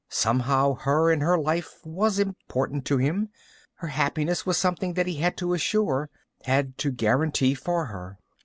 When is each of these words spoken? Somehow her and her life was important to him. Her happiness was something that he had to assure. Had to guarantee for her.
Somehow 0.09 0.77
her 0.77 1.11
and 1.11 1.21
her 1.21 1.37
life 1.37 1.77
was 1.85 2.17
important 2.17 2.85
to 2.85 2.97
him. 2.97 3.29
Her 3.75 3.89
happiness 3.89 4.47
was 4.47 4.57
something 4.57 4.95
that 4.95 5.05
he 5.05 5.17
had 5.17 5.37
to 5.37 5.53
assure. 5.53 6.09
Had 6.45 6.75
to 6.79 6.89
guarantee 6.89 7.53
for 7.53 7.85
her. 7.85 8.17